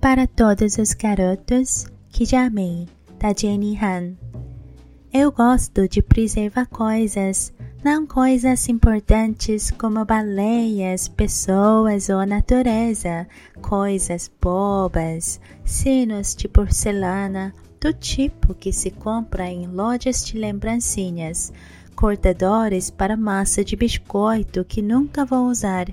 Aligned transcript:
Para 0.00 0.26
todos 0.26 0.78
os 0.78 0.92
garotos 0.92 1.86
que 2.10 2.24
já 2.24 2.46
amei, 2.46 2.86
da 3.18 3.32
Jenny 3.36 3.78
Han. 3.82 4.14
Eu 5.12 5.32
gosto 5.32 5.88
de 5.88 6.02
preservar 6.02 6.66
coisas, 6.66 7.52
não 7.82 8.06
coisas 8.06 8.68
importantes 8.68 9.70
como 9.70 10.04
baleias, 10.04 11.08
pessoas 11.08 12.08
ou 12.08 12.24
natureza, 12.26 13.26
coisas 13.60 14.30
bobas, 14.40 15.40
sinos 15.64 16.36
de 16.36 16.46
porcelana, 16.46 17.54
do 17.80 17.92
tipo 17.92 18.54
que 18.54 18.72
se 18.72 18.90
compra 18.90 19.48
em 19.48 19.66
lojas 19.66 20.24
de 20.24 20.38
lembrancinhas, 20.38 21.52
cortadores 21.94 22.90
para 22.90 23.16
massa 23.16 23.64
de 23.64 23.74
biscoito 23.74 24.64
que 24.64 24.82
nunca 24.82 25.24
vou 25.24 25.46
usar. 25.46 25.86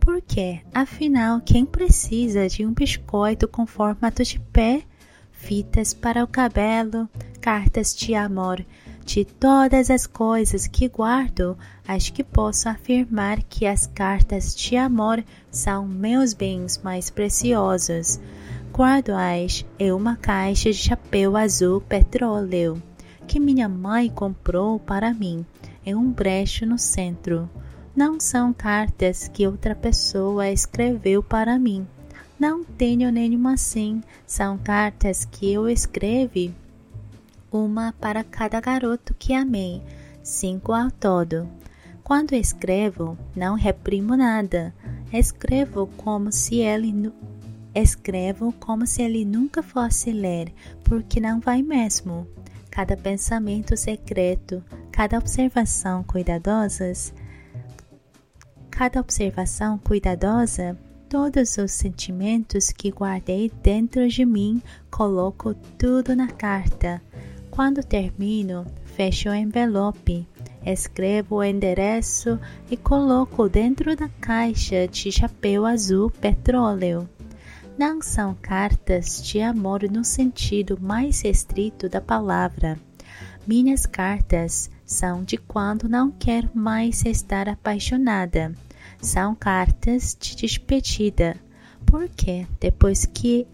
Porque, 0.00 0.60
afinal, 0.74 1.40
quem 1.40 1.64
precisa 1.64 2.48
de 2.48 2.64
um 2.64 2.72
biscoito 2.72 3.46
com 3.46 3.66
formato 3.66 4.24
de 4.24 4.40
pé? 4.40 4.82
Fitas 5.30 5.94
para 5.94 6.24
o 6.24 6.26
cabelo, 6.26 7.08
cartas 7.40 7.94
de 7.94 8.14
amor. 8.14 8.64
De 9.04 9.24
todas 9.24 9.90
as 9.90 10.06
coisas 10.06 10.66
que 10.66 10.88
guardo, 10.88 11.56
acho 11.86 12.12
que 12.12 12.22
posso 12.22 12.68
afirmar 12.68 13.42
que 13.42 13.66
as 13.66 13.86
cartas 13.86 14.54
de 14.54 14.76
amor 14.76 15.24
são 15.50 15.86
meus 15.86 16.32
bens 16.32 16.80
mais 16.82 17.10
preciosos. 17.10 18.20
Guardo-as 18.72 19.64
em 19.78 19.92
uma 19.92 20.16
caixa 20.16 20.70
de 20.70 20.78
chapéu 20.78 21.36
azul 21.36 21.80
petróleo 21.80 22.80
que 23.30 23.38
minha 23.38 23.68
mãe 23.68 24.10
comprou 24.10 24.80
para 24.80 25.14
mim 25.14 25.46
em 25.86 25.94
um 25.94 26.10
brecho 26.10 26.66
no 26.66 26.76
centro. 26.76 27.48
Não 27.94 28.20
são 28.20 28.52
cartas 28.52 29.28
que 29.28 29.46
outra 29.46 29.74
pessoa 29.74 30.48
escreveu 30.48 31.22
para 31.22 31.58
mim. 31.58 31.86
Não 32.38 32.64
tenho 32.64 33.10
nenhuma 33.10 33.54
assim. 33.54 34.02
São 34.26 34.56
cartas 34.56 35.24
que 35.24 35.52
eu 35.52 35.68
escrevi, 35.68 36.54
uma 37.50 37.92
para 37.92 38.22
cada 38.22 38.60
garoto 38.60 39.14
que 39.18 39.34
amei, 39.34 39.82
cinco 40.22 40.72
ao 40.72 40.90
todo. 40.90 41.48
Quando 42.04 42.32
escrevo, 42.32 43.18
não 43.34 43.54
reprimo 43.54 44.16
nada. 44.16 44.74
Escrevo 45.12 45.88
como 45.96 46.32
se 46.32 46.56
ele 46.56 46.92
Escrevo 47.72 48.52
como 48.58 48.84
se 48.84 49.00
ele 49.00 49.24
nunca 49.24 49.62
fosse 49.62 50.10
ler, 50.10 50.52
porque 50.82 51.20
não 51.20 51.38
vai 51.38 51.62
mesmo. 51.62 52.26
Cada 52.68 52.96
pensamento 52.96 53.76
secreto, 53.76 54.62
cada 54.90 55.18
observação 55.18 56.02
cuidadosas, 56.02 57.14
cada 58.80 58.98
observação 58.98 59.76
cuidadosa, 59.76 60.74
todos 61.06 61.58
os 61.58 61.70
sentimentos 61.70 62.70
que 62.70 62.88
guardei 62.88 63.52
dentro 63.62 64.08
de 64.08 64.24
mim, 64.24 64.62
coloco 64.90 65.52
tudo 65.76 66.16
na 66.16 66.28
carta. 66.28 67.02
Quando 67.50 67.84
termino, 67.84 68.64
fecho 68.86 69.28
o 69.28 69.34
envelope, 69.34 70.26
escrevo 70.64 71.36
o 71.36 71.44
endereço 71.44 72.40
e 72.70 72.76
coloco 72.78 73.50
dentro 73.50 73.94
da 73.94 74.08
caixa 74.18 74.88
de 74.88 75.12
chapéu 75.12 75.66
azul 75.66 76.10
petróleo 76.10 77.06
não 77.78 78.00
são 78.02 78.34
cartas 78.40 79.22
de 79.22 79.40
amor 79.42 79.82
no 79.90 80.04
sentido 80.04 80.78
mais 80.80 81.22
estrito 81.24 81.86
da 81.88 82.00
palavra. 82.00 82.78
Minhas 83.46 83.86
cartas 83.86 84.70
são 84.84 85.24
de 85.24 85.38
quando 85.38 85.88
não 85.88 86.10
quero 86.10 86.50
mais 86.54 87.04
estar 87.04 87.48
apaixonada. 87.48 88.54
São 89.00 89.34
cartas 89.34 90.16
de 90.18 90.36
despedida, 90.36 91.36
porque 91.86 92.46
depois 92.60 93.06
que 93.06 93.46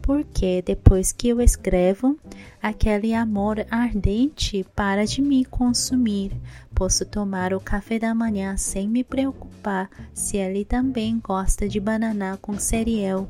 porque 0.00 0.60
depois 0.62 1.12
que 1.12 1.28
eu 1.28 1.40
escrevo, 1.40 2.18
aquele 2.60 3.14
amor 3.14 3.64
ardente 3.70 4.66
para 4.74 5.06
de 5.06 5.22
me 5.22 5.44
consumir. 5.44 6.32
Posso 6.74 7.06
tomar 7.06 7.54
o 7.54 7.60
café 7.60 7.98
da 7.98 8.12
manhã 8.14 8.56
sem 8.56 8.88
me 8.88 9.04
preocupar 9.04 9.88
se 10.12 10.38
ele 10.38 10.64
também 10.64 11.20
gosta 11.20 11.68
de 11.68 11.78
banana 11.78 12.36
com 12.42 12.58
cereal. 12.58 13.28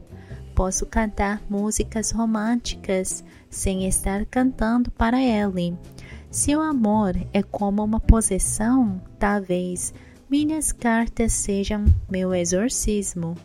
Posso 0.55 0.87
cantar 0.87 1.43
músicas 1.49 2.11
românticas 2.11 3.23
sem 3.51 3.87
estar 3.87 4.25
cantando 4.25 4.91
para 4.91 5.21
ele. 5.21 5.77
Se 6.31 6.57
o 6.57 6.61
amor 6.63 7.15
é 7.33 7.43
como 7.43 7.85
uma 7.85 8.01
possessão, 8.01 9.01
talvez 9.19 9.93
minhas 10.33 10.73
cartas 10.73 11.31
sejam 11.35 11.85
meu 12.11 12.35
exorcismo. 12.35 13.37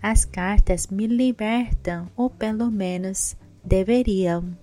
As 0.00 0.24
cartas 0.24 0.86
me 0.86 1.08
libertam, 1.08 2.08
ou 2.14 2.30
pelo 2.30 2.70
menos 2.70 3.36
deveriam. 3.64 4.56